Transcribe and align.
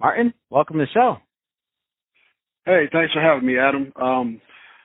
Martin, 0.00 0.34
welcome 0.50 0.78
to 0.78 0.84
the 0.84 0.90
show. 0.92 1.16
Hey, 2.66 2.84
thanks 2.92 3.14
for 3.14 3.22
having 3.22 3.46
me, 3.46 3.58
Adam. 3.58 3.92
Um, 4.00 4.40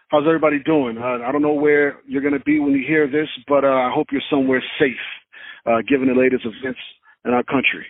how's 0.10 0.24
everybody 0.26 0.60
doing? 0.64 0.98
Uh, 0.98 1.26
I 1.28 1.32
don't 1.32 1.42
know 1.42 1.54
where 1.54 2.00
you're 2.08 2.22
going 2.22 2.38
to 2.38 2.44
be 2.46 2.60
when 2.60 2.72
you 2.72 2.86
hear 2.88 3.08
this, 3.08 3.28
but 3.48 3.66
uh, 3.66 3.68
I 3.68 3.92
hope 3.94 4.08
you're 4.12 4.22
somewhere 4.30 4.64
safe, 4.80 4.96
uh, 5.66 5.82
given 5.90 6.08
the 6.08 6.20
latest 6.20 6.46
events 6.46 6.80
in 7.26 7.32
our 7.32 7.44
country. 7.44 7.86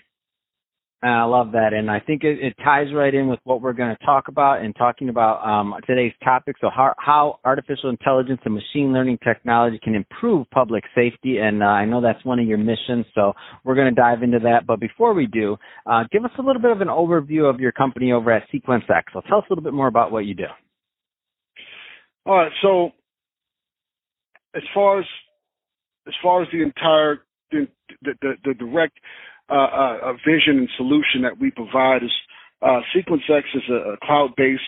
I 1.04 1.24
love 1.24 1.54
that, 1.54 1.74
and 1.74 1.90
I 1.90 2.00
think 2.00 2.24
it, 2.24 2.38
it, 2.40 2.54
ties 2.64 2.94
right 2.94 3.12
in 3.12 3.28
with 3.28 3.40
what 3.44 3.60
we're 3.60 3.74
going 3.74 3.96
to 3.96 4.06
talk 4.06 4.28
about 4.28 4.62
and 4.62 4.76
talking 4.76 5.10
about 5.10 5.44
um, 5.44 5.74
today's 5.88 6.14
topic. 6.24 6.58
So, 6.62 6.70
how, 6.70 6.94
how, 7.00 7.40
artificial 7.44 7.90
intelligence 7.90 8.40
and 8.46 8.54
machine 8.54 8.94
learning 8.94 9.18
technology 9.24 9.80
can 9.84 9.96
improve 9.96 10.48
public 10.52 10.84
safety, 10.94 11.40
and 11.40 11.64
uh, 11.64 11.66
I 11.66 11.86
know 11.86 12.02
that's 12.02 12.24
one 12.24 12.38
of 12.38 12.46
your 12.46 12.60
missions. 12.60 13.08
So, 13.16 13.34
we're 13.64 13.74
going 13.74 13.94
to 13.94 14.00
dive 14.00 14.22
into 14.22 14.38
that. 14.40 14.68
But 14.68 14.80
before 14.80 15.16
we 15.16 15.26
do, 15.26 15.58
uh, 15.88 16.04
give 16.12 16.24
us 16.24 16.32
a 16.38 16.44
little 16.44 16.62
bit 16.62 16.70
of 16.70 16.82
an 16.82 16.88
overview 16.88 17.50
of 17.50 17.60
your 17.60 17.72
company 17.72 18.12
over 18.12 18.32
at 18.32 18.44
Sequence 18.52 18.84
X. 18.96 19.12
So, 19.14 19.22
tell 19.28 19.40
us 19.40 19.46
a 19.50 19.54
little 19.54 19.64
bit 19.64 19.74
more 19.74 19.88
about 19.88 20.12
what 20.12 20.26
you 20.26 20.36
do. 20.36 20.46
All 22.28 22.38
right. 22.38 22.52
So, 22.62 22.92
as 24.56 24.64
far 24.74 25.00
as 25.00 25.06
as 26.08 26.14
far 26.22 26.44
as 26.44 26.48
the 26.52 26.62
entire 26.62 27.22
the, 27.52 27.68
the, 28.02 28.14
the, 28.22 28.34
the 28.46 28.54
direct 28.54 28.98
uh, 29.52 30.12
a 30.12 30.14
vision 30.26 30.60
and 30.60 30.70
solution 30.78 31.22
that 31.24 31.38
we 31.40 31.52
provide 31.52 32.04
is 32.04 32.12
uh, 32.62 32.80
SequenceX 32.96 33.44
is 33.54 33.64
a, 33.70 33.94
a 33.94 33.98
cloud-based 34.04 34.62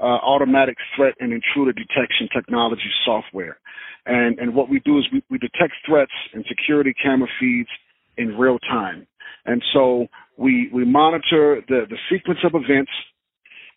uh, 0.00 0.04
automatic 0.04 0.76
threat 0.96 1.14
and 1.20 1.32
intruder 1.32 1.72
detection 1.72 2.28
technology 2.34 2.90
software. 3.04 3.58
And, 4.06 4.38
and 4.38 4.54
what 4.54 4.68
we 4.68 4.80
do 4.80 4.98
is 4.98 5.04
we, 5.12 5.22
we 5.30 5.38
detect 5.38 5.72
threats 5.86 6.12
and 6.32 6.44
security 6.48 6.94
camera 7.02 7.28
feeds 7.40 7.68
in 8.16 8.36
real 8.36 8.58
time. 8.58 9.06
And 9.46 9.62
so 9.72 10.06
we, 10.36 10.70
we 10.72 10.84
monitor 10.84 11.62
the, 11.68 11.86
the 11.88 11.96
sequence 12.10 12.40
of 12.44 12.52
events. 12.54 12.90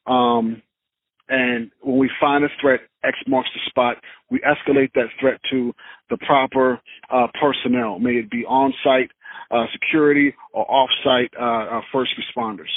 Um, 0.05 0.61
and 1.29 1.71
when 1.81 1.97
we 1.97 2.09
find 2.19 2.43
a 2.43 2.47
threat, 2.61 2.81
X 3.03 3.17
marks 3.27 3.49
the 3.53 3.61
spot. 3.69 3.97
We 4.29 4.39
escalate 4.39 4.91
that 4.95 5.07
threat 5.19 5.39
to 5.51 5.73
the 6.09 6.17
proper 6.17 6.79
uh, 7.09 7.27
personnel, 7.39 7.99
may 7.99 8.11
it 8.11 8.29
be 8.29 8.45
on 8.45 8.73
site 8.83 9.11
uh, 9.51 9.65
security 9.73 10.33
or 10.53 10.69
off-site 10.69 11.31
uh, 11.39 11.77
uh, 11.77 11.81
first 11.91 12.11
responders. 12.17 12.71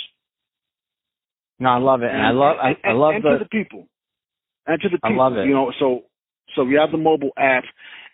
No, 1.59 1.69
I 1.71 1.79
love 1.79 2.03
it, 2.03 2.11
and, 2.11 2.17
and 2.17 2.27
I 2.27 2.31
love 2.31 2.57
I, 2.63 2.89
I 2.89 2.93
love 2.93 3.15
and 3.15 3.25
the 3.25 3.31
to 3.31 3.39
the 3.41 3.49
people, 3.49 3.87
and 4.67 4.81
to 4.81 4.89
the 4.89 4.97
people. 4.97 5.21
I 5.21 5.29
love 5.29 5.37
it. 5.37 5.47
You 5.47 5.53
know, 5.53 5.73
so 5.79 6.05
so 6.57 6.65
we 6.65 6.75
have 6.75 6.91
the 6.91 6.99
mobile 6.99 7.33
app. 7.39 7.65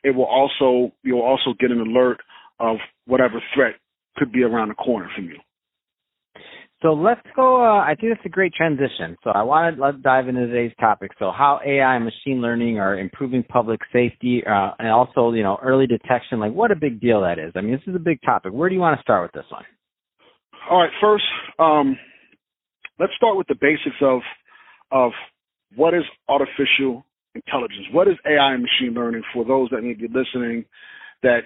It 0.02 0.10
will 0.10 0.24
also 0.24 0.92
you'll 1.02 1.22
also 1.22 1.54
get 1.58 1.70
an 1.70 1.80
alert 1.80 2.20
of 2.58 2.76
whatever 3.06 3.42
threat 3.54 3.74
could 4.16 4.32
be 4.32 4.42
around 4.42 4.68
the 4.68 4.74
corner 4.74 5.08
from 5.14 5.26
you. 5.26 5.38
So 6.82 6.92
let's 6.92 7.22
go. 7.34 7.62
Uh, 7.64 7.80
I 7.80 7.94
think 7.98 8.12
that's 8.12 8.26
a 8.26 8.28
great 8.28 8.52
transition. 8.52 9.16
So 9.24 9.30
I 9.30 9.42
want 9.42 9.76
to 9.76 9.82
let's 9.82 9.98
dive 10.02 10.28
into 10.28 10.46
today's 10.46 10.74
topic. 10.78 11.12
So 11.18 11.32
how 11.36 11.58
AI 11.66 11.96
and 11.96 12.04
machine 12.04 12.42
learning 12.42 12.78
are 12.78 12.98
improving 12.98 13.42
public 13.42 13.80
safety, 13.92 14.42
uh, 14.46 14.72
and 14.78 14.88
also 14.88 15.32
you 15.32 15.42
know 15.42 15.58
early 15.62 15.86
detection. 15.86 16.38
Like 16.38 16.52
what 16.52 16.70
a 16.70 16.76
big 16.76 17.00
deal 17.00 17.22
that 17.22 17.38
is. 17.38 17.52
I 17.54 17.62
mean, 17.62 17.72
this 17.72 17.80
is 17.86 17.96
a 17.96 18.00
big 18.00 18.20
topic. 18.22 18.52
Where 18.52 18.68
do 18.68 18.74
you 18.74 18.80
want 18.80 18.98
to 18.98 19.02
start 19.02 19.22
with 19.22 19.32
this 19.32 19.50
one? 19.50 19.64
All 20.70 20.80
right. 20.80 20.90
First, 21.00 21.24
um, 21.58 21.96
let's 22.98 23.12
start 23.16 23.38
with 23.38 23.46
the 23.46 23.54
basics 23.54 23.96
of 24.02 24.20
of 24.92 25.12
what 25.76 25.94
is 25.94 26.04
artificial 26.28 27.06
intelligence. 27.34 27.86
What 27.90 28.06
is 28.06 28.16
AI 28.26 28.52
and 28.52 28.62
machine 28.62 28.94
learning 28.94 29.22
for 29.32 29.46
those 29.46 29.70
that 29.70 29.82
may 29.82 29.94
be 29.94 30.08
listening 30.08 30.66
that 31.22 31.40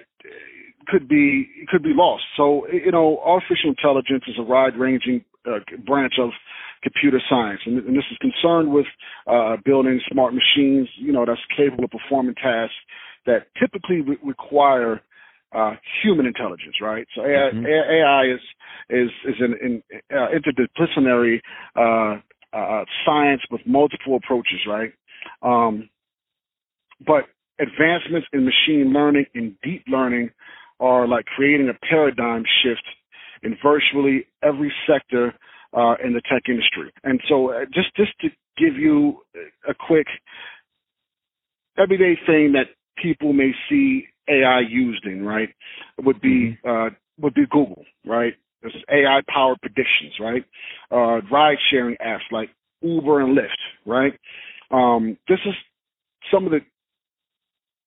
could 0.87 1.07
be 1.07 1.47
could 1.69 1.83
be 1.83 1.93
lost. 1.93 2.23
So 2.37 2.67
you 2.71 2.91
know, 2.91 3.19
artificial 3.23 3.69
intelligence 3.69 4.23
is 4.27 4.35
a 4.37 4.43
wide-ranging 4.43 5.23
uh, 5.45 5.59
branch 5.85 6.13
of 6.19 6.29
computer 6.83 7.21
science, 7.29 7.61
and, 7.65 7.77
and 7.77 7.95
this 7.95 8.05
is 8.11 8.17
concerned 8.17 8.71
with 8.71 8.87
uh, 9.27 9.57
building 9.63 9.99
smart 10.11 10.33
machines, 10.33 10.89
you 10.97 11.11
know, 11.11 11.25
that's 11.25 11.39
capable 11.55 11.85
of 11.85 11.91
performing 11.91 12.35
tasks 12.35 12.73
that 13.25 13.47
typically 13.59 14.01
re- 14.01 14.17
require 14.23 15.01
uh, 15.53 15.73
human 16.01 16.25
intelligence, 16.25 16.75
right? 16.81 17.05
So 17.15 17.21
AI, 17.21 17.51
mm-hmm. 17.53 17.65
AI 17.65 18.33
is 18.33 18.41
is 18.89 19.09
is 19.25 19.35
an, 19.39 19.55
an 19.61 19.83
uh, 20.11 20.27
interdisciplinary 20.33 21.39
uh, 21.75 22.19
uh, 22.53 22.85
science 23.05 23.41
with 23.51 23.61
multiple 23.65 24.15
approaches, 24.15 24.59
right? 24.67 24.93
Um, 25.41 25.89
but 27.05 27.25
advancements 27.59 28.27
in 28.33 28.45
machine 28.45 28.93
learning 28.93 29.25
and 29.35 29.55
deep 29.63 29.83
learning 29.87 30.31
are 30.81 31.07
like 31.07 31.25
creating 31.25 31.69
a 31.69 31.85
paradigm 31.85 32.43
shift 32.61 32.83
in 33.43 33.57
virtually 33.63 34.25
every 34.43 34.73
sector 34.87 35.33
uh, 35.73 35.95
in 36.03 36.13
the 36.13 36.21
tech 36.29 36.43
industry. 36.49 36.91
And 37.03 37.21
so, 37.29 37.51
uh, 37.51 37.65
just 37.73 37.95
just 37.95 38.11
to 38.21 38.29
give 38.57 38.75
you 38.75 39.21
a 39.69 39.73
quick 39.73 40.07
everyday 41.77 42.15
thing 42.25 42.53
that 42.53 42.67
people 43.01 43.31
may 43.33 43.51
see 43.69 44.05
AI 44.27 44.61
used 44.67 45.05
in, 45.05 45.23
right, 45.23 45.49
would 46.01 46.19
be 46.19 46.57
mm-hmm. 46.65 46.69
uh, 46.69 46.89
would 47.19 47.33
be 47.33 47.45
Google, 47.49 47.85
right? 48.05 48.33
This 48.63 48.73
is 48.75 48.81
AI 48.89 49.21
powered 49.27 49.61
predictions, 49.61 50.13
right? 50.19 50.43
Uh, 50.91 51.21
ride 51.31 51.57
sharing 51.71 51.95
apps 51.97 52.29
like 52.31 52.49
Uber 52.81 53.21
and 53.21 53.37
Lyft, 53.37 53.49
right? 53.85 54.13
Um, 54.69 55.17
this 55.27 55.39
is 55.45 55.53
some 56.31 56.45
of 56.45 56.51
the, 56.51 56.59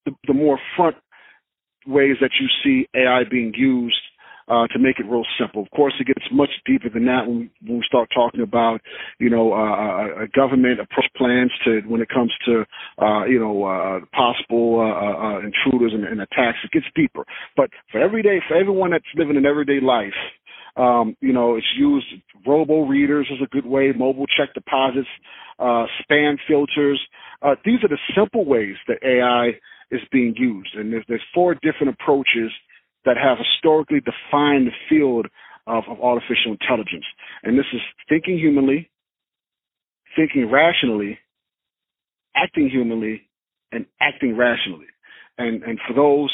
the, 0.05 0.11
the 0.27 0.33
more 0.33 0.59
front 0.75 0.95
ways 1.87 2.17
that 2.21 2.31
you 2.39 2.47
see 2.63 2.87
AI 2.95 3.23
being 3.29 3.53
used 3.55 3.97
uh, 4.47 4.67
to 4.67 4.79
make 4.79 4.99
it 4.99 5.05
real 5.09 5.25
simple. 5.39 5.63
Of 5.63 5.71
course, 5.71 5.93
it 5.99 6.07
gets 6.07 6.25
much 6.31 6.49
deeper 6.65 6.89
than 6.89 7.05
that 7.05 7.25
when 7.25 7.39
we, 7.39 7.51
when 7.65 7.77
we 7.79 7.83
start 7.87 8.09
talking 8.13 8.41
about, 8.41 8.79
you 9.19 9.29
know, 9.29 9.53
uh, 9.53 10.23
a 10.23 10.27
government 10.35 10.79
approach 10.79 11.07
plans 11.17 11.51
to 11.65 11.81
when 11.87 12.01
it 12.01 12.09
comes 12.09 12.31
to, 12.45 12.65
uh, 13.01 13.25
you 13.25 13.39
know, 13.39 13.63
uh, 13.63 13.99
possible 14.13 14.79
uh, 14.79 14.83
uh, 14.83 15.27
uh, 15.27 15.39
intruders 15.39 15.93
and, 15.93 16.05
and 16.05 16.21
attacks. 16.21 16.59
It 16.63 16.71
gets 16.71 16.85
deeper. 16.95 17.25
But 17.57 17.71
for 17.91 17.99
everyday, 17.99 18.39
for 18.47 18.55
everyone 18.55 18.91
that's 18.91 19.05
living 19.15 19.37
an 19.37 19.45
everyday 19.45 19.79
life, 19.81 20.13
um, 20.77 21.15
you 21.21 21.33
know, 21.33 21.55
it's 21.55 21.73
used. 21.77 22.05
Robo 22.45 22.85
readers 22.85 23.27
is 23.31 23.39
a 23.41 23.47
good 23.47 23.65
way. 23.65 23.91
Mobile 23.97 24.27
check 24.27 24.53
deposits, 24.53 25.07
uh, 25.57 25.85
spam 26.03 26.37
filters. 26.47 27.01
Uh, 27.41 27.55
these 27.65 27.79
are 27.83 27.87
the 27.87 27.97
simple 28.15 28.45
ways 28.45 28.75
that 28.87 28.97
AI 29.03 29.57
is 29.91 30.01
being 30.11 30.33
used. 30.37 30.75
And 30.75 30.91
there's, 30.91 31.05
there's 31.07 31.23
four 31.33 31.55
different 31.55 31.95
approaches 31.99 32.51
that 33.05 33.17
have 33.17 33.37
historically 33.37 33.99
defined 33.99 34.67
the 34.67 34.71
field 34.89 35.27
of, 35.67 35.83
of 35.89 36.01
artificial 36.01 36.51
intelligence. 36.51 37.05
And 37.43 37.57
this 37.57 37.65
is 37.73 37.81
thinking 38.09 38.37
humanly, 38.37 38.89
thinking 40.15 40.49
rationally, 40.49 41.19
acting 42.35 42.69
humanly, 42.69 43.29
and 43.71 43.85
acting 44.01 44.35
rationally. 44.37 44.87
And, 45.37 45.63
and 45.63 45.79
for 45.87 45.93
those 45.93 46.31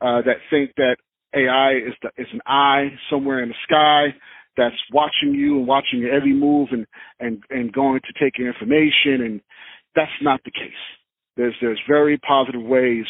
uh, 0.00 0.22
that 0.22 0.36
think 0.50 0.72
that 0.76 0.96
AI 1.34 1.72
is, 1.88 1.94
the, 2.02 2.10
is 2.18 2.28
an 2.32 2.40
eye 2.46 2.88
somewhere 3.10 3.42
in 3.42 3.50
the 3.50 3.54
sky 3.64 4.14
that's 4.56 4.74
watching 4.92 5.34
you 5.34 5.58
and 5.58 5.66
watching 5.66 6.00
your 6.00 6.12
every 6.12 6.34
move 6.34 6.68
and, 6.72 6.86
and, 7.20 7.42
and 7.50 7.72
going 7.72 8.00
to 8.00 8.24
take 8.24 8.38
your 8.38 8.48
information, 8.48 9.22
and 9.22 9.40
that's 9.94 10.10
not 10.20 10.40
the 10.44 10.50
case. 10.50 10.72
There's 11.36 11.54
there's 11.60 11.80
very 11.88 12.18
positive 12.18 12.62
ways 12.62 13.06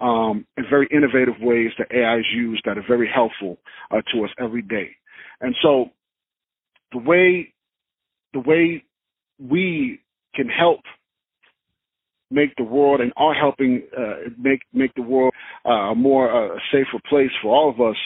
um, 0.00 0.46
and 0.56 0.66
very 0.68 0.88
innovative 0.92 1.34
ways 1.40 1.70
that 1.78 1.88
AI 1.92 2.18
is 2.18 2.26
used 2.34 2.62
that 2.64 2.78
are 2.78 2.84
very 2.86 3.10
helpful 3.12 3.58
uh, 3.90 4.00
to 4.12 4.24
us 4.24 4.30
every 4.38 4.62
day. 4.62 4.90
And 5.40 5.54
so 5.62 5.90
the 6.92 6.98
way 6.98 7.52
the 8.32 8.40
way 8.40 8.84
we 9.38 10.00
can 10.34 10.48
help 10.48 10.80
make 12.30 12.54
the 12.56 12.64
world 12.64 13.00
and 13.00 13.12
are 13.16 13.34
helping 13.34 13.82
uh, 13.96 14.30
make 14.38 14.60
make 14.72 14.94
the 14.94 15.02
world 15.02 15.32
uh, 15.66 15.92
a 15.92 15.94
more 15.94 16.30
uh, 16.54 16.58
safer 16.72 17.00
place 17.08 17.30
for 17.42 17.54
all 17.54 17.70
of 17.70 17.80
us 17.80 17.96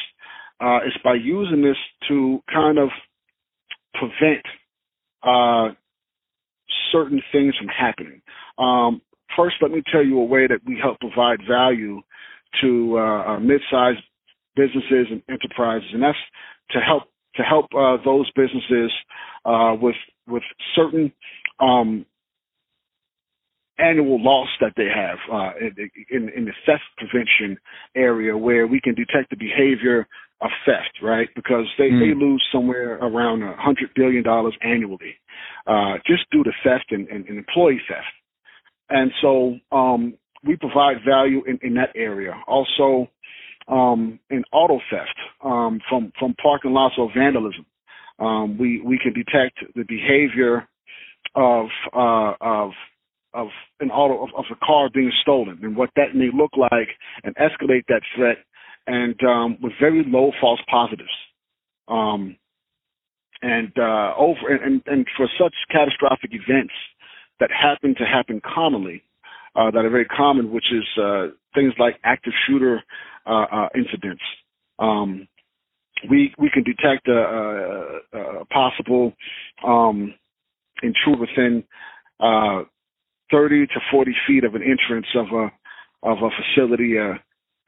uh, 0.60 0.78
is 0.86 0.94
by 1.04 1.14
using 1.14 1.62
this 1.62 1.76
to 2.08 2.42
kind 2.52 2.78
of 2.78 2.88
prevent 3.94 4.42
uh, 5.22 5.68
certain 6.92 7.22
things 7.32 7.54
from 7.56 7.68
happening. 7.68 8.22
Um, 8.58 9.02
First, 9.36 9.56
let 9.60 9.70
me 9.70 9.82
tell 9.90 10.04
you 10.04 10.20
a 10.20 10.24
way 10.24 10.46
that 10.46 10.60
we 10.66 10.78
help 10.80 11.00
provide 11.00 11.40
value 11.48 12.00
to 12.62 12.98
uh, 12.98 13.38
mid-sized 13.40 14.00
businesses 14.56 15.06
and 15.10 15.22
enterprises, 15.28 15.88
and 15.92 16.02
that's 16.02 16.18
to 16.70 16.78
help 16.78 17.04
to 17.36 17.42
help 17.42 17.66
uh, 17.76 17.96
those 18.04 18.30
businesses 18.32 18.92
uh, 19.44 19.74
with 19.80 19.96
with 20.28 20.42
certain 20.74 21.12
um, 21.60 22.06
annual 23.78 24.22
loss 24.22 24.48
that 24.60 24.72
they 24.76 24.86
have 24.94 25.18
uh, 25.32 25.50
in, 26.10 26.28
in, 26.30 26.44
the 26.44 26.52
theft 26.64 26.82
prevention 26.96 27.58
area 27.96 28.36
where 28.36 28.66
we 28.66 28.80
can 28.80 28.94
detect 28.94 29.30
the 29.30 29.36
behavior 29.36 30.06
of 30.40 30.50
theft, 30.64 31.02
right? 31.02 31.28
Because 31.34 31.66
they, 31.76 31.90
mm. 31.90 31.98
they 31.98 32.14
lose 32.14 32.42
somewhere 32.52 32.94
around 32.98 33.42
a 33.42 33.56
hundred 33.56 33.90
billion 33.96 34.22
dollars 34.22 34.56
annually, 34.62 35.16
uh, 35.66 35.94
just 36.06 36.22
due 36.30 36.44
to 36.44 36.52
theft 36.62 36.86
and, 36.90 37.08
and, 37.08 37.26
and 37.26 37.36
employee 37.36 37.80
theft. 37.88 38.06
And 38.90 39.10
so, 39.20 39.56
um, 39.72 40.14
we 40.46 40.56
provide 40.56 40.98
value 41.06 41.42
in, 41.46 41.58
in 41.62 41.74
that 41.74 41.90
area. 41.94 42.34
Also, 42.46 43.08
um, 43.66 44.18
in 44.28 44.44
auto 44.52 44.78
theft, 44.90 45.16
um, 45.42 45.80
from, 45.88 46.12
from 46.18 46.34
parking 46.42 46.72
lots 46.72 46.96
or 46.98 47.10
vandalism. 47.16 47.64
Um, 48.18 48.58
we, 48.58 48.80
we 48.82 48.98
can 48.98 49.14
detect 49.14 49.58
the 49.74 49.84
behavior 49.88 50.68
of, 51.34 51.66
uh, 51.94 52.34
of 52.40 52.72
of 53.34 53.48
an 53.80 53.90
auto 53.90 54.22
of, 54.22 54.30
of 54.36 54.44
a 54.50 54.64
car 54.64 54.88
being 54.94 55.12
stolen 55.20 55.58
and 55.62 55.76
what 55.76 55.90
that 55.96 56.14
may 56.14 56.30
look 56.32 56.52
like 56.56 56.88
and 57.24 57.34
escalate 57.36 57.84
that 57.88 58.02
threat 58.14 58.38
and 58.86 59.20
um, 59.24 59.58
with 59.60 59.72
very 59.80 60.04
low 60.06 60.30
false 60.40 60.60
positives. 60.70 61.10
Um, 61.88 62.36
and 63.42 63.72
uh, 63.76 64.14
over 64.16 64.48
and, 64.48 64.82
and 64.86 65.06
for 65.16 65.28
such 65.38 65.54
catastrophic 65.70 66.30
events 66.32 66.72
that 67.40 67.50
happen 67.50 67.94
to 67.96 68.04
happen 68.04 68.40
commonly, 68.42 69.02
uh, 69.56 69.70
that 69.70 69.84
are 69.84 69.90
very 69.90 70.04
common, 70.04 70.52
which 70.52 70.72
is 70.72 70.84
uh, 71.02 71.26
things 71.54 71.72
like 71.78 71.96
active 72.04 72.32
shooter 72.46 72.82
uh, 73.26 73.46
uh, 73.50 73.68
incidents. 73.74 74.22
Um, 74.78 75.28
we 76.10 76.34
we 76.38 76.50
can 76.50 76.64
detect 76.64 77.08
a, 77.08 78.00
a, 78.12 78.18
a 78.40 78.44
possible 78.46 79.12
um, 79.66 80.14
intruder 80.82 81.20
within 81.20 81.64
uh, 82.20 82.64
30 83.30 83.66
to 83.68 83.80
40 83.90 84.14
feet 84.26 84.44
of 84.44 84.54
an 84.54 84.62
entrance 84.62 85.06
of 85.14 85.26
a 85.32 85.50
of 86.02 86.18
a 86.18 86.28
facility 86.30 86.98
uh, 86.98 87.14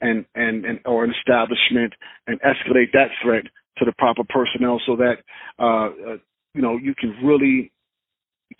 and, 0.00 0.26
and 0.34 0.64
and 0.64 0.80
or 0.84 1.04
an 1.04 1.14
establishment 1.18 1.94
and 2.26 2.38
escalate 2.40 2.92
that 2.92 3.08
threat 3.22 3.44
to 3.78 3.84
the 3.84 3.92
proper 3.98 4.22
personnel 4.28 4.80
so 4.86 4.96
that 4.96 5.16
uh, 5.58 5.86
uh, 6.12 6.16
you 6.54 6.62
know 6.62 6.76
you 6.76 6.94
can 6.94 7.14
really 7.24 7.72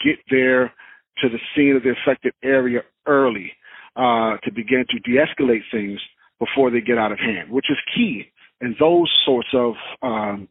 get 0.04 0.16
there 0.30 0.72
to 1.18 1.28
the 1.28 1.38
scene 1.54 1.76
of 1.76 1.82
the 1.82 1.94
affected 2.02 2.34
area 2.42 2.80
early 3.06 3.52
uh, 3.96 4.36
to 4.44 4.52
begin 4.52 4.84
to 4.90 4.98
de-escalate 5.00 5.62
things 5.72 6.00
before 6.38 6.70
they 6.70 6.80
get 6.80 6.98
out 6.98 7.12
of 7.12 7.18
hand, 7.18 7.50
which 7.50 7.66
is 7.70 7.78
key 7.94 8.30
in 8.60 8.74
those 8.78 9.10
sorts 9.24 9.48
of 9.54 9.74
um, 10.02 10.48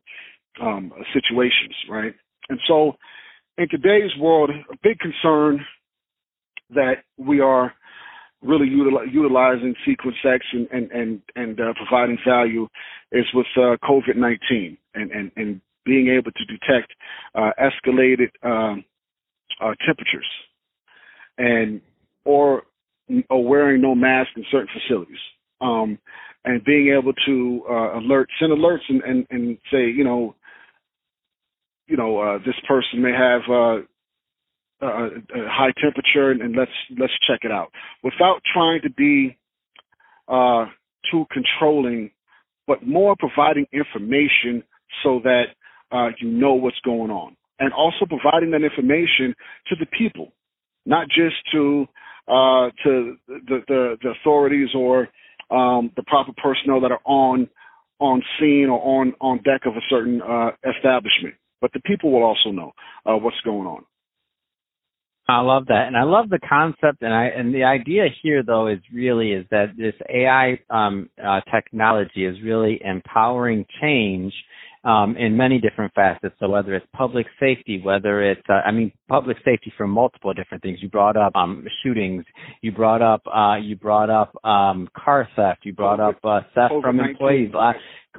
um, 0.62 0.92
situations, 1.14 1.76
right? 1.90 2.14
And 2.50 2.60
so, 2.68 2.94
in 3.58 3.68
today's 3.70 4.12
world, 4.20 4.50
a 4.50 4.76
big 4.84 5.00
concern 5.00 5.66
that 6.72 7.04
we 7.18 7.40
are 7.40 7.74
really 8.42 8.68
util- 8.68 9.12
utilizing 9.12 9.76
Sequence 9.86 10.18
X 10.24 10.46
and 10.52 10.68
and 10.72 10.92
and, 10.92 11.22
and 11.36 11.60
uh, 11.60 11.74
providing 11.76 12.18
value 12.28 12.68
is 13.12 13.26
with 13.34 13.48
uh, 13.58 13.78
COVID 13.84 14.16
nineteen 14.16 14.78
and, 14.94 15.12
and 15.12 15.32
and 15.36 15.62
being 15.86 16.08
able 16.10 16.32
to 16.32 16.46
detect 16.46 16.94
uh, 17.36 17.52
escalated 17.60 18.30
um, 18.44 18.84
uh, 19.62 19.74
temperatures 19.86 20.26
and 21.38 21.82
or 22.24 22.64
or 23.30 23.46
wearing 23.46 23.82
no 23.82 23.94
mask 23.94 24.30
in 24.36 24.44
certain 24.52 24.68
facilities. 24.74 25.20
Um, 25.62 26.00
and 26.44 26.64
being 26.64 26.96
able 26.96 27.14
to 27.26 27.64
uh, 27.70 27.98
alert, 27.98 28.30
send 28.40 28.52
alerts, 28.52 28.88
and, 28.88 29.02
and, 29.02 29.28
and 29.32 29.58
say, 29.72 29.90
you 29.90 30.04
know, 30.04 30.36
you 31.88 31.98
know, 31.98 32.20
uh, 32.20 32.38
this 32.40 32.56
person 32.68 33.02
may 33.02 33.12
have 33.12 33.42
uh, 33.50 33.78
uh, 34.86 35.10
high 35.48 35.72
temperature 35.82 36.32
and, 36.32 36.42
and, 36.42 36.56
let's 36.56 36.72
let's 37.00 37.14
check 37.28 37.40
it 37.44 37.52
out. 37.52 37.72
Without 38.04 38.42
trying 38.54 38.82
to 38.82 38.90
be 38.90 39.38
uh, 40.28 40.66
too 41.12 41.26
controlling, 41.32 42.12
but 42.68 42.86
more 42.86 43.16
providing 43.18 43.66
information 43.72 44.64
so 45.04 45.22
that 45.24 45.46
uh, 45.92 46.10
you 46.20 46.30
know 46.30 46.54
what's 46.54 46.80
going 46.84 47.12
on, 47.12 47.36
and 47.60 47.72
also 47.74 48.06
providing 48.06 48.52
that 48.52 48.64
information 48.64 49.36
to 49.68 49.76
the 49.80 49.86
people, 49.98 50.32
not 50.86 51.08
just 51.08 51.36
to 51.52 51.88
uh, 52.28 52.70
to 52.84 53.18
the, 53.28 53.64
the, 53.68 53.98
the 54.02 54.14
authorities 54.20 54.70
or 54.76 55.10
um, 55.52 55.92
the 55.96 56.04
proper 56.08 56.32
personnel 56.42 56.82
that 56.82 56.92
are 56.92 57.02
on 57.06 57.48
on 58.00 58.22
scene 58.40 58.68
or 58.70 59.02
on 59.02 59.14
on 59.22 59.38
deck 59.44 59.62
of 59.66 59.74
a 59.76 59.82
certain 59.90 60.22
uh, 60.22 60.52
establishment, 60.76 61.36
but 61.62 61.72
the 61.74 61.82
people 61.82 62.12
will 62.12 62.24
also 62.24 62.52
know 62.52 62.72
uh, 63.06 63.16
what's 63.16 63.40
going 63.44 63.68
on. 63.68 63.84
I 65.28 65.42
love 65.42 65.66
that, 65.68 65.88
and 65.88 65.98
I 65.98 66.04
love 66.04 66.30
the 66.30 66.40
concept, 66.48 67.02
and 67.02 67.14
I 67.14 67.26
and 67.26 67.54
the 67.54 67.64
idea 67.64 68.06
here 68.22 68.44
though 68.44 68.68
is 68.68 68.80
really 68.94 69.32
is 69.32 69.46
that 69.50 69.76
this 69.78 69.96
AI 70.10 70.60
um, 70.70 71.10
uh, 71.24 71.42
technology 71.52 72.26
is 72.26 72.36
really 72.44 72.80
empowering 72.84 73.66
change 73.82 74.34
um, 74.86 75.18
in 75.18 75.36
many 75.36 75.60
different 75.60 75.94
facets. 75.94 76.36
So 76.40 76.48
whether 76.48 76.76
it's 76.76 76.86
public 76.94 77.26
safety, 77.40 77.82
whether 77.84 78.22
it's, 78.22 78.42
uh, 78.48 78.62
I 78.66 78.72
mean, 78.72 78.92
public 79.10 79.38
safety 79.44 79.74
for 79.76 79.88
multiple 79.88 80.34
different 80.34 80.64
things. 80.64 80.78
You 80.82 80.90
brought 80.90 81.18
up 81.18 81.36
um, 81.36 81.66
shootings. 81.84 82.24
You 82.62 82.72
brought 82.72 83.02
up, 83.02 83.24
uh, 83.28 83.56
you 83.56 83.76
brought 83.76 84.10
up 84.10 84.34
um, 84.46 84.88
car 84.96 85.28
theft. 85.36 85.62
You 85.64 85.74
brought 85.74 86.00
up 86.00 86.18
uh, 86.24 86.42
theft 86.54 86.74
from 86.82 87.00
employees. 87.00 87.52
Uh, 87.54 87.74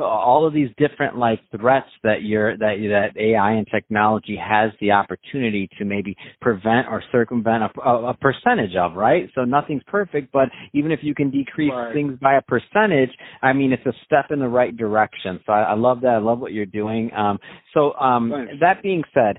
all 0.05 0.47
of 0.47 0.53
these 0.53 0.69
different 0.77 1.17
like 1.17 1.41
threats 1.57 1.89
that 2.03 2.23
you're 2.23 2.57
that 2.57 2.77
that 2.91 3.21
AI 3.21 3.53
and 3.53 3.67
technology 3.73 4.37
has 4.37 4.71
the 4.81 4.93
opportunity 4.93 5.69
to 5.79 5.85
maybe 5.85 6.17
prevent 6.41 6.89
or 6.89 7.03
circumvent 7.13 7.65
a, 7.65 7.81
a, 7.81 8.11
a 8.11 8.15
percentage 8.15 8.77
of, 8.77 8.95
right? 8.95 9.31
So 9.35 9.45
nothing's 9.45 9.83
perfect, 9.87 10.33
but 10.33 10.49
even 10.73 10.93
if 10.93 11.01
you 11.03 11.15
can 11.15 11.31
decrease 11.31 11.73
right. 11.73 11.93
things 11.93 12.19
by 12.21 12.37
a 12.37 12.43
percentage, 12.43 13.11
I 13.43 13.53
mean 13.53 13.73
it's 13.73 13.87
a 13.87 13.93
step 14.05 14.27
in 14.31 14.39
the 14.39 14.49
right 14.49 14.77
direction. 14.77 15.41
So 15.47 15.53
I, 15.53 15.63
I 15.63 15.75
love 15.75 16.01
that. 16.03 16.15
I 16.15 16.19
love 16.19 16.39
what 16.39 16.53
you're 16.53 16.67
doing. 16.67 17.11
Um, 17.15 17.39
so 17.75 17.95
um, 17.95 18.31
that 18.61 18.83
being 18.83 19.03
said. 19.15 19.39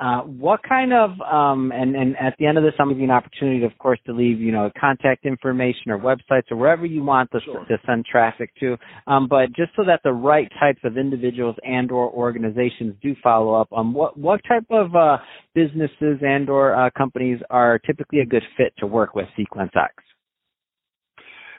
Uh, 0.00 0.22
what 0.22 0.60
kind 0.68 0.92
of 0.92 1.10
um, 1.20 1.70
and 1.70 1.94
and 1.94 2.16
at 2.16 2.34
the 2.40 2.46
end 2.46 2.58
of 2.58 2.64
this, 2.64 2.72
I'm 2.80 2.88
giving 2.88 3.04
you 3.04 3.10
an 3.10 3.16
opportunity, 3.16 3.64
of 3.64 3.78
course, 3.78 4.00
to 4.06 4.12
leave 4.12 4.40
you 4.40 4.50
know 4.50 4.68
contact 4.78 5.24
information 5.24 5.92
or 5.92 5.98
websites 5.98 6.50
or 6.50 6.56
wherever 6.56 6.84
you 6.84 7.04
want 7.04 7.30
to, 7.30 7.40
sure. 7.44 7.64
to 7.66 7.78
send 7.86 8.04
traffic 8.04 8.50
to. 8.58 8.76
Um, 9.06 9.28
but 9.28 9.52
just 9.54 9.70
so 9.76 9.84
that 9.84 10.00
the 10.02 10.12
right 10.12 10.50
types 10.58 10.80
of 10.82 10.98
individuals 10.98 11.54
and 11.62 11.92
or 11.92 12.10
organizations 12.10 12.96
do 13.02 13.14
follow 13.22 13.54
up, 13.54 13.72
um, 13.72 13.94
what 13.94 14.18
what 14.18 14.40
type 14.48 14.66
of 14.70 14.96
uh, 14.96 15.18
businesses 15.54 16.18
and 16.22 16.50
or 16.50 16.74
uh, 16.74 16.90
companies 16.98 17.38
are 17.50 17.78
typically 17.78 18.18
a 18.18 18.26
good 18.26 18.42
fit 18.56 18.72
to 18.78 18.88
work 18.88 19.14
with 19.14 19.26
SequenceX? 19.38 19.90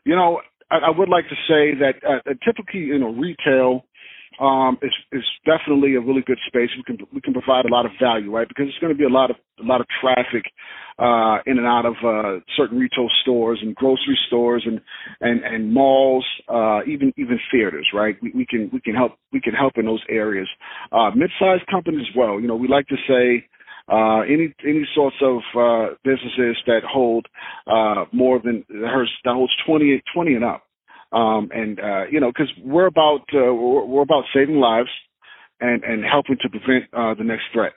You 0.04 0.18
know, 0.18 0.42
I, 0.70 0.78
I 0.88 0.90
would 0.90 1.10
like 1.10 1.26
to 1.30 1.36
say 1.48 1.74
that 1.80 1.96
uh, 2.08 2.34
typically, 2.46 2.82
you 2.82 3.00
know, 3.00 3.14
retail 3.14 3.86
um, 4.40 4.78
is 4.82 4.94
is 5.12 5.24
definitely 5.46 5.96
a 5.96 6.02
really 6.02 6.24
good 6.26 6.40
space. 6.48 6.70
We 6.76 6.84
can 6.84 7.06
we 7.14 7.22
can 7.22 7.34
provide 7.34 7.66
a 7.66 7.74
lot 7.74 7.86
of 7.86 7.92
value, 8.02 8.32
right? 8.32 8.48
Because 8.48 8.68
it's 8.68 8.80
going 8.80 8.94
to 8.94 8.98
be 8.98 9.06
a 9.06 9.10
lot 9.10 9.30
of 9.30 9.38
a 9.60 9.64
lot 9.64 9.82
of 9.82 9.88
traffic 10.02 10.52
uh, 11.00 11.40
in 11.46 11.58
and 11.58 11.68
out 11.68 11.86
of 11.86 11.96
uh, 12.04 12.40
certain 12.58 12.78
retail 12.78 13.08
stores 13.22 13.60
and 13.62 13.76
grocery 13.76 14.18
stores 14.28 14.64
and 14.66 14.82
and 15.22 15.44
and 15.44 15.74
malls, 15.74 16.26
uh, 16.50 16.82
even 16.88 17.14
even 17.18 17.40
theaters, 17.52 17.88
right? 17.94 18.16
We, 18.22 18.32
we 18.36 18.46
can 18.46 18.70
we 18.74 18.82
can 18.82 18.96
help 18.96 19.14
we 19.32 19.42
can 19.42 19.54
help 19.54 19.74
in 19.78 19.86
those 19.86 20.04
areas. 20.10 20.48
Uh, 20.92 21.12
mid-sized 21.16 21.68
companies 21.68 22.08
well. 22.16 22.40
You 22.40 22.48
know, 22.48 22.56
we 22.56 22.68
like 22.68 22.88
to 22.88 22.98
say 23.08 23.48
uh, 23.92 24.22
any 24.22 24.54
any 24.66 24.88
sorts 24.96 25.18
of 25.22 25.38
uh, 25.58 25.94
businesses 26.04 26.58
that 26.66 26.82
hold 26.84 27.28
uh, 27.68 28.06
more 28.12 28.40
than 28.44 28.66
that 28.70 29.08
holds 29.26 29.54
20, 29.66 30.02
20 30.14 30.34
and 30.34 30.44
up. 30.44 30.64
Um, 31.12 31.50
and 31.54 31.80
uh, 31.80 32.06
you 32.12 32.20
know, 32.20 32.32
because 32.32 32.52
we're 32.64 32.88
about 32.88 33.22
uh, 33.34 33.54
we're, 33.54 33.86
we're, 33.86 34.02
about 34.02 34.26
saving 34.34 34.56
lives 34.56 34.90
and 35.62 35.84
and 35.84 36.04
helping 36.04 36.38
to 36.42 36.50
prevent 36.50 36.86
uh, 36.94 37.14
the 37.14 37.24
next 37.24 37.44
threat. 37.54 37.74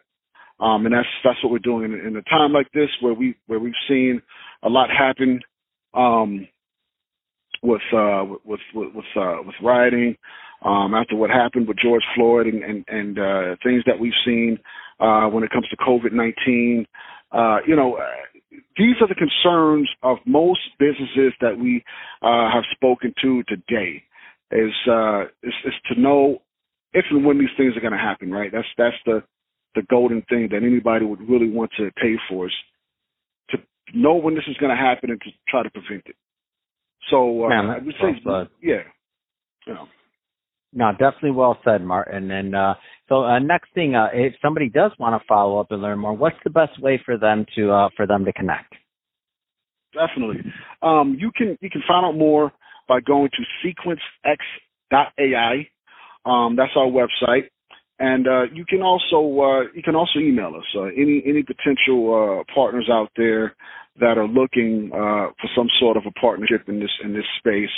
Um, 0.61 0.87
and 0.87 0.94
that's 0.94 1.08
that's 1.23 1.42
what 1.42 1.52
we're 1.52 1.58
doing 1.58 1.92
in, 1.92 2.06
in, 2.06 2.16
a 2.16 2.23
time 2.23 2.52
like 2.52 2.70
this 2.73 2.88
where 3.00 3.14
we 3.14 3.37
where 3.47 3.61
we've 3.61 3.73
seen 3.88 4.20
a 4.64 4.68
lot 4.68 4.88
happen 4.90 5.40
um, 5.94 6.49
with 7.62 7.82
uh, 7.92 8.25
with 8.44 8.61
with 8.75 8.94
with, 8.94 9.04
uh, 9.16 9.37
with 9.44 9.54
rioting 9.62 10.16
um, 10.64 10.94
after 10.94 11.14
what 11.14 11.30
happened 11.30 11.68
with 11.68 11.78
George 11.78 12.02
Floyd 12.16 12.47
and 12.47 12.62
and, 12.64 12.85
and 12.88 13.18
uh, 13.18 13.56
things 13.62 13.85
that 13.87 14.00
we've 14.00 14.12
seen 14.25 14.58
uh, 14.99 15.26
when 15.28 15.44
it 15.44 15.50
comes 15.50 15.68
to 15.68 15.76
COVID 15.76 16.12
nineteen. 16.12 16.87
Uh, 17.30 17.58
you 17.66 17.76
know, 17.76 17.99
these 18.50 18.96
are 19.00 19.08
the 19.08 19.14
concerns 19.14 19.88
of 20.02 20.18
most 20.24 20.60
businesses 20.78 21.32
that 21.40 21.58
we 21.58 21.84
uh, 22.22 22.50
have 22.50 22.64
spoken 22.72 23.14
to 23.22 23.42
today. 23.44 24.02
Is, 24.50 24.72
uh, 24.90 25.24
is 25.42 25.52
is 25.66 25.74
to 25.92 26.00
know 26.00 26.40
if 26.94 27.04
and 27.10 27.24
when 27.24 27.38
these 27.38 27.52
things 27.58 27.76
are 27.76 27.80
going 27.80 27.92
to 27.92 27.98
happen. 27.98 28.30
Right. 28.30 28.50
That's 28.50 28.66
that's 28.78 28.96
the 29.04 29.22
the 29.74 29.82
golden 29.82 30.22
thing 30.22 30.48
that 30.50 30.62
anybody 30.62 31.04
would 31.04 31.20
really 31.28 31.50
want 31.50 31.70
to 31.76 31.90
pay 32.00 32.14
for 32.28 32.46
is 32.46 32.54
to 33.50 33.58
know 33.94 34.14
when 34.14 34.34
this 34.34 34.44
is 34.48 34.56
going 34.56 34.74
to 34.74 34.82
happen 34.82 35.10
and 35.10 35.20
to 35.20 35.30
try 35.48 35.62
to 35.62 35.70
prevent 35.70 36.04
it. 36.06 36.16
So 37.10 37.44
uh, 37.44 37.48
Man, 37.48 37.70
I 37.70 37.78
would 37.78 37.94
say, 38.00 38.20
yeah, 38.62 38.82
you 39.66 39.74
know. 39.74 39.86
No, 40.72 40.92
definitely 40.92 41.30
well 41.30 41.58
said, 41.64 41.82
Martin. 41.82 42.30
And 42.30 42.54
uh, 42.54 42.75
so, 43.08 43.25
uh, 43.25 43.38
next 43.38 43.72
thing, 43.75 43.94
uh, 43.94 44.08
if 44.12 44.34
somebody 44.42 44.68
does 44.68 44.92
want 44.98 45.20
to 45.20 45.26
follow 45.26 45.58
up 45.58 45.70
and 45.70 45.80
learn 45.80 45.98
more, 45.98 46.12
what's 46.12 46.37
the 46.44 46.50
best 46.50 46.80
way 46.82 47.00
for 47.04 47.16
them 47.16 47.46
to 47.56 47.72
uh, 47.72 47.88
for 47.96 48.06
them 48.06 48.25
to 48.26 48.32
connect? 48.32 48.75
Definitely, 49.94 50.52
um, 50.82 51.16
you 51.18 51.30
can 51.34 51.56
you 51.62 51.70
can 51.70 51.82
find 51.88 52.04
out 52.04 52.16
more 52.16 52.52
by 52.87 53.00
going 53.00 53.30
to 53.30 53.66
sequencex.ai. 53.66 55.68
Um, 56.26 56.56
that's 56.56 56.72
our 56.76 56.87
website, 56.87 57.48
and 57.98 58.28
uh, 58.28 58.42
you 58.52 58.66
can 58.66 58.82
also 58.82 59.40
uh, 59.40 59.62
you 59.75 59.82
can 59.82 59.96
also 59.96 60.18
email 60.18 60.54
us. 60.54 60.76
Any 60.94 61.22
any 61.26 61.42
potential 61.42 62.44
partners 62.54 62.90
out 62.92 63.10
there 63.16 63.56
that 64.00 64.18
are 64.18 64.28
looking 64.28 64.90
for 64.92 65.48
some 65.56 65.68
sort 65.80 65.96
of 65.96 66.04
a 66.06 66.12
partnership 66.20 66.68
in 66.68 66.78
this 66.78 66.92
in 67.02 67.14
this 67.14 67.25
space, 67.38 67.70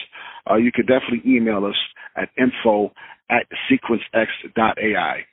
you 0.59 0.73
can 0.73 0.87
definitely 0.87 1.23
email 1.25 1.65
us 1.65 1.77
at 2.17 2.29
info 2.39 2.93
at 3.31 3.47
sequencex.ai. 3.71 5.25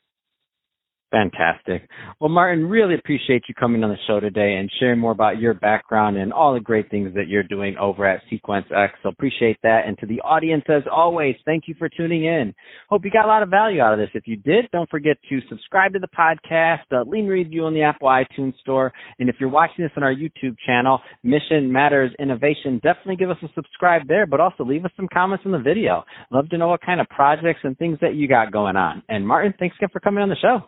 Fantastic. 1.10 1.88
Well, 2.20 2.30
Martin, 2.30 2.66
really 2.66 2.96
appreciate 2.96 3.44
you 3.48 3.56
coming 3.56 3.82
on 3.82 3.90
the 3.90 3.98
show 4.08 4.20
today 4.20 4.56
and 4.56 4.70
sharing 4.78 5.00
more 5.00 5.14
about 5.14 5.40
your 5.40 5.54
background 5.54 6.18
and 6.18 6.34
all 6.34 6.54
the 6.54 6.60
great 6.60 6.92
things 6.92 7.14
that 7.16 7.30
you're 7.30 7.44
doing 7.44 7.78
over 7.78 8.06
at 8.06 8.22
Sequence 8.30 8.66
X. 8.76 8.94
So 9.04 9.10
appreciate 9.10 9.58
that. 9.64 9.84
And 9.88 9.98
to 10.00 10.06
the 10.06 10.20
audience, 10.20 10.66
as 10.68 10.84
always, 10.92 11.36
thank 11.46 11.64
you 11.68 11.76
for 11.80 11.88
tuning 11.88 12.26
in. 12.26 12.54
Hope 12.90 13.06
you 13.06 13.12
got 13.12 13.24
a 13.24 13.28
lot 13.30 13.42
of 13.42 13.50
value 13.50 13.80
out 13.80 13.94
of 13.94 14.00
this. 14.00 14.10
If 14.16 14.28
you 14.28 14.36
did, 14.36 14.66
don't 14.74 14.90
forget 14.90 15.16
to 15.30 15.40
subscribe 15.48 15.94
to 15.94 16.00
the 16.00 16.10
podcast, 16.10 16.82
uh, 16.92 17.10
leave 17.10 17.24
a 17.24 17.30
review 17.30 17.64
on 17.64 17.74
the 17.74 17.84
Apple 17.84 18.10
iTunes 18.10 18.58
Store. 18.60 18.92
And 19.18 19.30
if 19.30 19.38
you're 19.40 19.48
watching 19.48 19.86
this 19.86 19.92
on 19.96 20.04
our 20.04 20.14
YouTube 20.14 20.58
channel, 20.66 21.00
Mission 21.24 21.72
Matters 21.72 22.12
Innovation, 22.20 22.82
definitely 22.84 23.16
give 23.16 23.30
us 23.30 23.38
a 23.44 23.48
subscribe 23.56 24.10
there, 24.10 24.26
but 24.26 24.42
also 24.42 24.66
leave 24.66 24.84
us 24.84 24.92
some 24.98 25.08
comments 25.14 25.46
in 25.46 25.54
the 25.54 25.58
video. 25.58 26.04
Love 26.32 26.50
to 26.50 26.58
know 26.58 26.68
what 26.68 26.82
kind 26.82 27.00
of 27.00 27.08
projects 27.08 27.62
and 27.64 27.78
things 27.78 27.98
that 28.02 28.16
you 28.16 28.28
got 28.28 28.52
going 28.52 28.76
on. 28.76 29.04
And 29.08 29.26
Martin, 29.26 29.54
thanks 29.58 29.78
again 29.78 29.90
for 29.94 30.02
coming 30.02 30.22
on 30.22 30.28
the 30.28 30.36
show. 30.36 30.68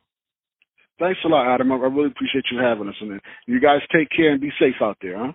Thanks 1.00 1.20
a 1.26 1.28
lot, 1.30 1.54
Adam. 1.54 1.72
I 1.72 1.76
really 1.76 2.08
appreciate 2.08 2.46
you 2.52 2.60
having 2.60 2.90
us. 2.90 2.96
And 3.02 3.22
you 3.48 3.60
guys 3.60 3.80
take 3.92 4.10
care 4.16 4.32
and 4.32 4.42
be 4.42 4.52
safe 4.60 4.76
out 4.82 4.98
there, 5.02 5.18
huh? 5.18 5.32